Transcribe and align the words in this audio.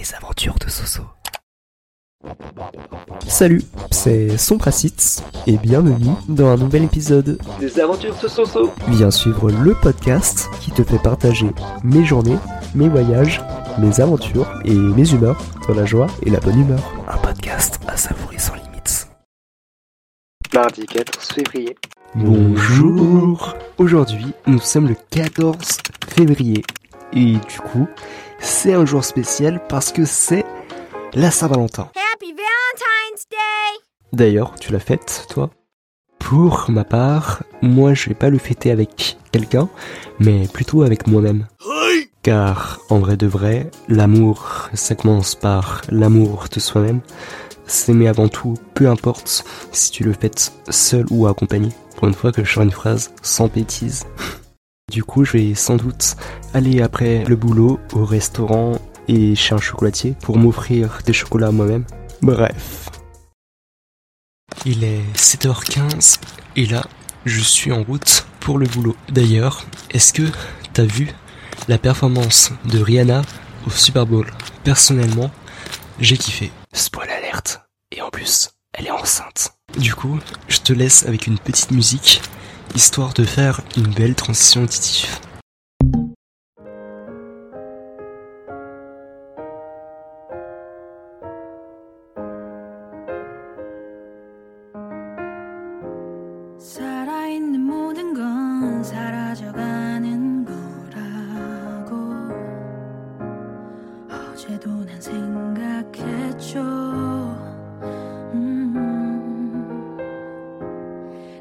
Les 0.00 0.14
aventures 0.14 0.54
de 0.58 0.70
Soso. 0.70 1.02
Salut, 3.28 3.62
c'est 3.90 4.38
Sompracite 4.38 5.22
et 5.46 5.58
bienvenue 5.58 6.14
dans 6.26 6.46
un 6.46 6.56
nouvel 6.56 6.84
épisode 6.84 7.38
des 7.58 7.78
aventures 7.78 8.16
de 8.22 8.26
Soso. 8.26 8.72
Viens 8.88 9.10
suivre 9.10 9.50
le 9.50 9.74
podcast 9.74 10.48
qui 10.62 10.70
te 10.70 10.82
fait 10.82 10.98
partager 10.98 11.50
mes 11.84 12.02
journées, 12.02 12.38
mes 12.74 12.88
voyages, 12.88 13.42
mes 13.78 14.00
aventures 14.00 14.50
et 14.64 14.72
mes 14.72 15.12
humeurs 15.12 15.44
dans 15.68 15.74
la 15.74 15.84
joie 15.84 16.06
et 16.22 16.30
la 16.30 16.40
bonne 16.40 16.62
humeur. 16.62 16.80
Un 17.06 17.18
podcast 17.18 17.78
à 17.86 17.98
savourer 17.98 18.38
sans 18.38 18.54
limites. 18.54 19.06
Mardi 20.54 20.86
14 20.86 21.28
février. 21.28 21.76
Bonjour 22.14 23.54
Aujourd'hui, 23.76 24.32
nous 24.46 24.60
sommes 24.60 24.88
le 24.88 24.96
14 25.10 25.76
février 26.08 26.62
et 27.12 27.32
du 27.32 27.60
coup, 27.72 27.88
c'est 28.40 28.74
un 28.74 28.84
jour 28.86 29.04
spécial 29.04 29.60
parce 29.68 29.92
que 29.92 30.04
c'est 30.04 30.44
la 31.14 31.30
Saint-Valentin. 31.30 31.90
Happy 32.14 32.32
Valentine's 32.32 33.26
Day 33.30 33.84
D'ailleurs, 34.12 34.54
tu 34.58 34.72
l'as 34.72 34.80
faite, 34.80 35.26
toi? 35.28 35.50
Pour 36.18 36.66
ma 36.68 36.84
part, 36.84 37.42
moi 37.62 37.94
je 37.94 38.08
vais 38.08 38.14
pas 38.14 38.30
le 38.30 38.38
fêter 38.38 38.70
avec 38.70 39.16
quelqu'un, 39.32 39.68
mais 40.18 40.46
plutôt 40.48 40.82
avec 40.82 41.06
moi-même. 41.06 41.46
Car, 42.22 42.80
en 42.90 42.98
vrai 42.98 43.16
de 43.16 43.26
vrai, 43.26 43.70
l'amour, 43.88 44.68
ça 44.74 44.94
commence 44.94 45.34
par 45.34 45.80
l'amour 45.88 46.46
de 46.52 46.60
soi-même. 46.60 47.00
S'aimer 47.66 48.08
avant 48.08 48.28
tout, 48.28 48.54
peu 48.74 48.88
importe 48.88 49.44
si 49.72 49.90
tu 49.90 50.04
le 50.04 50.12
fêtes 50.12 50.52
seul 50.68 51.06
ou 51.10 51.26
accompagné. 51.26 51.70
Pour 51.96 52.08
une 52.08 52.14
fois 52.14 52.32
que 52.32 52.44
je 52.44 52.52
sors 52.52 52.62
une 52.62 52.70
phrase 52.70 53.12
sans 53.22 53.48
bêtise. 53.48 54.04
Du 54.90 55.04
coup, 55.04 55.24
je 55.24 55.34
vais 55.34 55.54
sans 55.54 55.76
doute 55.76 56.16
aller 56.52 56.82
après 56.82 57.22
le 57.22 57.36
boulot 57.36 57.78
au 57.92 58.04
restaurant 58.04 58.72
et 59.06 59.36
chez 59.36 59.54
un 59.54 59.58
chocolatier 59.58 60.16
pour 60.20 60.36
m'offrir 60.36 60.98
des 61.06 61.12
chocolats 61.12 61.52
moi-même. 61.52 61.84
Bref. 62.22 62.90
Il 64.66 64.82
est 64.82 65.04
7h15 65.14 66.18
et 66.56 66.66
là, 66.66 66.84
je 67.24 67.40
suis 67.40 67.70
en 67.70 67.84
route 67.84 68.26
pour 68.40 68.58
le 68.58 68.66
boulot. 68.66 68.96
D'ailleurs, 69.08 69.64
est-ce 69.92 70.12
que 70.12 70.24
t'as 70.72 70.86
vu 70.86 71.12
la 71.68 71.78
performance 71.78 72.50
de 72.64 72.80
Rihanna 72.80 73.22
au 73.68 73.70
Super 73.70 74.06
Bowl? 74.06 74.26
Personnellement, 74.64 75.30
j'ai 76.00 76.16
kiffé. 76.16 76.50
Spoil 76.72 77.10
alerte. 77.10 77.60
Et 77.92 78.02
en 78.02 78.10
plus, 78.10 78.50
elle 78.72 78.88
est 78.88 78.90
enceinte. 78.90 79.54
Du 79.78 79.94
coup, 79.94 80.18
je 80.48 80.58
te 80.58 80.72
laisse 80.72 81.06
avec 81.06 81.28
une 81.28 81.38
petite 81.38 81.70
musique, 81.70 82.22
histoire 82.74 83.12
de 83.14 83.24
faire 83.24 83.60
une 83.76 83.92
belle 83.92 84.14
transition 84.14 84.62
auditive. 84.62 85.18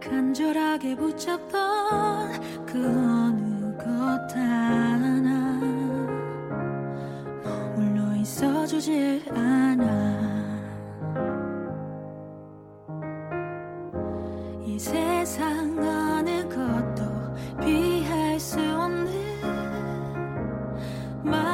간절하게 0.00 0.96
붙잡던 0.96 2.64
그 2.66 2.78
어느 2.86 3.76
것 3.76 3.84
하나 4.36 5.60
머물러 7.42 8.16
있어주질 8.16 9.22
않아. 9.30 10.14
이 14.64 14.78
세상 14.78 15.78
어느 15.78 16.48
것도 16.48 17.04
피할 17.60 18.38
수 18.40 18.58
없는 18.60 19.12
마 21.22 21.53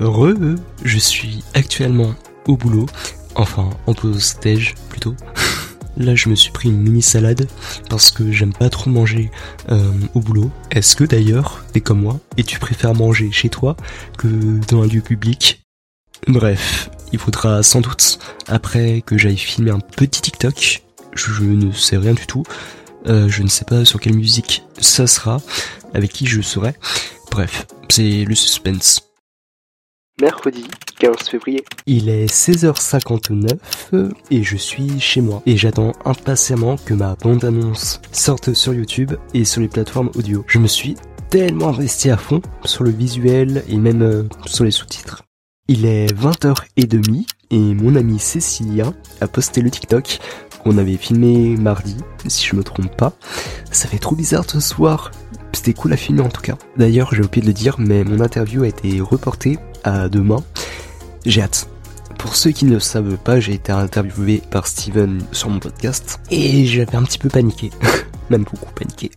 Re, 0.00 0.34
je 0.84 0.98
suis 0.98 1.42
actuellement 1.54 2.14
au 2.46 2.56
boulot, 2.56 2.86
enfin 3.34 3.70
en 3.86 3.94
pause 3.94 4.22
stage 4.22 4.74
plutôt. 4.88 5.14
Là, 5.96 6.14
je 6.14 6.28
me 6.28 6.36
suis 6.36 6.52
pris 6.52 6.68
une 6.68 6.80
mini 6.80 7.02
salade 7.02 7.48
parce 7.90 8.12
que 8.12 8.30
j'aime 8.30 8.52
pas 8.52 8.70
trop 8.70 8.88
manger 8.88 9.32
euh, 9.70 9.90
au 10.14 10.20
boulot. 10.20 10.52
Est-ce 10.70 10.94
que 10.94 11.02
d'ailleurs, 11.02 11.64
t'es 11.72 11.80
comme 11.80 12.02
moi 12.02 12.20
et 12.36 12.44
tu 12.44 12.60
préfères 12.60 12.94
manger 12.94 13.32
chez 13.32 13.48
toi 13.48 13.76
que 14.16 14.28
dans 14.68 14.82
un 14.82 14.86
lieu 14.86 15.00
public? 15.00 15.60
Bref, 16.28 16.90
il 17.12 17.18
faudra 17.18 17.64
sans 17.64 17.80
doute 17.80 18.20
après 18.46 19.02
que 19.04 19.18
j'aille 19.18 19.36
filmer 19.36 19.72
un 19.72 19.80
petit 19.80 20.20
TikTok. 20.20 20.84
Je 21.14 21.42
ne 21.42 21.72
sais 21.72 21.96
rien 21.96 22.14
du 22.14 22.26
tout. 22.26 22.44
Euh, 23.06 23.28
je 23.28 23.42
ne 23.42 23.48
sais 23.48 23.64
pas 23.64 23.84
sur 23.84 23.98
quelle 23.98 24.14
musique 24.14 24.62
ça 24.80 25.08
sera, 25.08 25.40
avec 25.94 26.12
qui 26.12 26.26
je 26.26 26.40
serai. 26.40 26.74
Bref, 27.32 27.66
c'est 27.88 28.24
le 28.24 28.34
suspense. 28.36 29.07
Mercredi 30.20 30.66
15 30.98 31.28
février. 31.28 31.64
Il 31.86 32.08
est 32.08 32.26
16h59 32.26 34.10
et 34.32 34.42
je 34.42 34.56
suis 34.56 34.98
chez 34.98 35.20
moi 35.20 35.42
et 35.46 35.56
j'attends 35.56 35.92
impatiemment 36.04 36.74
que 36.76 36.92
ma 36.92 37.14
bande-annonce 37.14 38.00
sorte 38.10 38.52
sur 38.52 38.74
YouTube 38.74 39.12
et 39.32 39.44
sur 39.44 39.60
les 39.60 39.68
plateformes 39.68 40.10
audio. 40.16 40.44
Je 40.48 40.58
me 40.58 40.66
suis 40.66 40.96
tellement 41.30 41.68
investi 41.68 42.10
à 42.10 42.16
fond 42.16 42.42
sur 42.64 42.82
le 42.82 42.90
visuel 42.90 43.62
et 43.68 43.76
même 43.76 44.02
euh, 44.02 44.24
sur 44.46 44.64
les 44.64 44.72
sous-titres. 44.72 45.22
Il 45.68 45.86
est 45.86 46.12
20h30 46.12 47.24
et 47.50 47.58
mon 47.58 47.94
amie 47.94 48.18
Cécilia 48.18 48.92
a 49.20 49.28
posté 49.28 49.60
le 49.60 49.70
TikTok 49.70 50.18
qu'on 50.64 50.78
avait 50.78 50.96
filmé 50.96 51.56
mardi, 51.56 51.96
si 52.26 52.44
je 52.44 52.56
me 52.56 52.64
trompe 52.64 52.96
pas. 52.96 53.12
Ça 53.70 53.86
fait 53.86 53.98
trop 53.98 54.16
bizarre 54.16 54.44
ce 54.48 54.58
soir. 54.58 55.12
C'était 55.52 55.74
cool 55.74 55.92
à 55.92 55.96
filmer 55.96 56.22
en 56.22 56.28
tout 56.28 56.42
cas. 56.42 56.56
D'ailleurs, 56.76 57.14
j'ai 57.14 57.22
oublié 57.22 57.42
de 57.42 57.46
le 57.46 57.52
dire, 57.52 57.76
mais 57.78 58.02
mon 58.02 58.20
interview 58.20 58.64
a 58.64 58.68
été 58.68 59.00
reportée 59.00 59.58
à 59.94 60.08
demain. 60.08 60.42
J'ai 61.24 61.42
hâte. 61.42 61.68
Pour 62.18 62.34
ceux 62.34 62.50
qui 62.50 62.64
ne 62.64 62.74
le 62.74 62.80
savent 62.80 63.16
pas, 63.16 63.38
j'ai 63.38 63.54
été 63.54 63.70
interviewé 63.72 64.42
par 64.50 64.66
Steven 64.66 65.22
sur 65.32 65.50
mon 65.50 65.60
podcast 65.60 66.20
et 66.30 66.66
j'avais 66.66 66.96
un 66.96 67.04
petit 67.04 67.18
peu 67.18 67.28
paniqué. 67.28 67.70
Même 68.30 68.44
beaucoup 68.44 68.72
paniqué. 68.72 69.10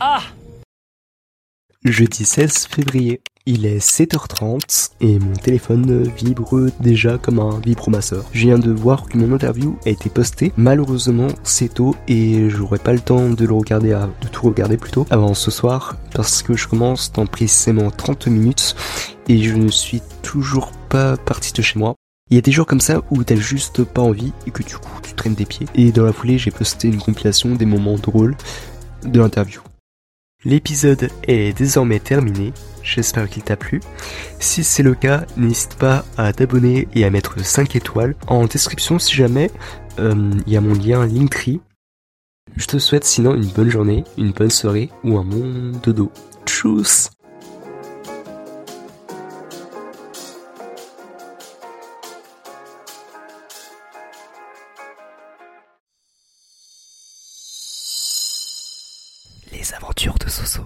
Ah 0.00 0.22
Jeudi 1.84 2.24
16 2.24 2.66
février. 2.66 3.22
Il 3.46 3.64
est 3.64 3.78
7h30 3.78 4.90
et 5.00 5.18
mon 5.18 5.32
téléphone 5.32 6.02
vibre 6.16 6.66
déjà 6.78 7.16
comme 7.16 7.38
un 7.38 7.58
vibromasseur. 7.58 8.24
Je 8.32 8.46
viens 8.46 8.58
de 8.58 8.70
voir 8.70 9.06
que 9.06 9.16
mon 9.16 9.32
interview 9.32 9.78
a 9.86 9.88
été 9.88 10.10
postée. 10.10 10.52
Malheureusement, 10.58 11.28
c'est 11.42 11.72
tôt 11.72 11.96
et 12.06 12.50
j'aurai 12.50 12.78
pas 12.78 12.92
le 12.92 13.00
temps 13.00 13.30
de 13.30 13.46
le 13.46 13.54
regarder, 13.54 13.98
de 14.20 14.28
tout 14.28 14.46
regarder 14.46 14.76
plutôt 14.76 15.06
avant 15.08 15.32
ce 15.32 15.50
soir 15.50 15.96
parce 16.14 16.42
que 16.42 16.54
je 16.54 16.68
commence 16.68 17.12
dans 17.12 17.24
précisément 17.24 17.90
30 17.90 18.26
minutes 18.26 18.76
et 19.28 19.42
je 19.42 19.54
ne 19.54 19.70
suis 19.70 20.02
toujours 20.22 20.72
pas 20.90 21.16
parti 21.16 21.54
de 21.54 21.62
chez 21.62 21.78
moi. 21.78 21.94
Il 22.28 22.34
y 22.34 22.38
a 22.38 22.42
des 22.42 22.52
jours 22.52 22.66
comme 22.66 22.80
ça 22.80 23.02
où 23.10 23.24
t'as 23.24 23.36
juste 23.36 23.84
pas 23.84 24.02
envie 24.02 24.32
et 24.46 24.50
que 24.50 24.62
du 24.62 24.76
coup 24.76 25.00
tu 25.02 25.14
traînes 25.14 25.34
des 25.34 25.46
pieds. 25.46 25.66
Et 25.74 25.92
dans 25.92 26.04
la 26.04 26.12
foulée, 26.12 26.36
j'ai 26.36 26.50
posté 26.50 26.88
une 26.88 27.00
compilation 27.00 27.54
des 27.54 27.66
moments 27.66 27.96
drôles 27.96 28.36
de 29.04 29.18
l'interview. 29.18 29.62
L'épisode 30.44 31.10
est 31.26 31.56
désormais 31.56 32.00
terminé. 32.00 32.52
J'espère 32.82 33.28
qu'il 33.28 33.42
t'a 33.42 33.56
plu. 33.56 33.80
Si 34.38 34.64
c'est 34.64 34.82
le 34.82 34.94
cas, 34.94 35.24
n'hésite 35.36 35.74
pas 35.74 36.04
à 36.16 36.32
t'abonner 36.32 36.88
et 36.94 37.04
à 37.04 37.10
mettre 37.10 37.38
5 37.44 37.76
étoiles. 37.76 38.14
En 38.26 38.46
description, 38.46 38.98
si 38.98 39.14
jamais, 39.14 39.50
euh, 39.98 40.30
il 40.46 40.52
y 40.52 40.56
a 40.56 40.60
mon 40.60 40.74
lien 40.74 41.06
Linktree. 41.06 41.60
Je 42.56 42.66
te 42.66 42.78
souhaite 42.78 43.04
sinon 43.04 43.34
une 43.34 43.46
bonne 43.46 43.70
journée, 43.70 44.04
une 44.18 44.32
bonne 44.32 44.50
soirée 44.50 44.90
ou 45.04 45.18
un 45.18 45.24
bon 45.24 45.72
dodo. 45.82 46.10
Tchuss 46.46 47.10
Les 59.52 59.74
aventures 59.74 60.16
de 60.18 60.28
Soso. 60.28 60.62